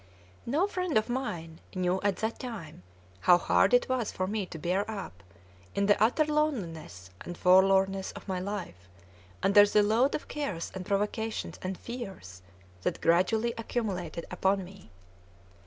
No 0.47 0.65
friend 0.65 0.97
of 0.97 1.09
mine 1.09 1.59
knew 1.75 2.01
at 2.01 2.15
that 2.15 2.39
time 2.39 2.81
how 3.19 3.37
hard 3.37 3.71
it 3.71 3.87
was 3.87 4.11
for 4.11 4.25
me 4.25 4.47
to 4.47 4.57
bear 4.57 4.83
up, 4.89 5.21
in 5.75 5.85
the 5.85 6.01
utter 6.03 6.25
loneliness 6.25 7.11
and 7.23 7.37
forlornness 7.37 8.11
of 8.13 8.27
my 8.27 8.39
life, 8.39 8.89
under 9.43 9.63
the 9.63 9.83
load 9.83 10.15
of 10.15 10.27
cares 10.27 10.71
and 10.73 10.87
provocations 10.87 11.59
and 11.61 11.77
fears 11.77 12.41
that 12.81 12.99
gradually 12.99 13.53
accumulated 13.59 14.25
upon 14.31 14.63
me. 14.65 14.89